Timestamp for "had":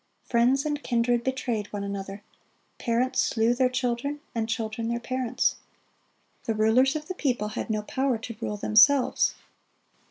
7.49-7.69